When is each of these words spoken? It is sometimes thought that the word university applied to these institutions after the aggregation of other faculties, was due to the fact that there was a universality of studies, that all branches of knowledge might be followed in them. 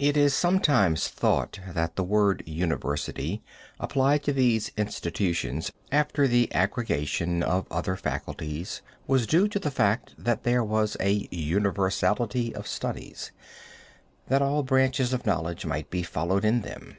It 0.00 0.16
is 0.16 0.34
sometimes 0.34 1.06
thought 1.06 1.60
that 1.72 1.94
the 1.94 2.02
word 2.02 2.42
university 2.46 3.44
applied 3.78 4.24
to 4.24 4.32
these 4.32 4.72
institutions 4.76 5.70
after 5.92 6.26
the 6.26 6.52
aggregation 6.52 7.44
of 7.44 7.68
other 7.70 7.94
faculties, 7.94 8.82
was 9.06 9.24
due 9.24 9.46
to 9.46 9.60
the 9.60 9.70
fact 9.70 10.16
that 10.18 10.42
there 10.42 10.64
was 10.64 10.96
a 10.98 11.28
universality 11.30 12.52
of 12.56 12.66
studies, 12.66 13.30
that 14.26 14.42
all 14.42 14.64
branches 14.64 15.12
of 15.12 15.24
knowledge 15.26 15.64
might 15.64 15.90
be 15.90 16.02
followed 16.02 16.44
in 16.44 16.62
them. 16.62 16.96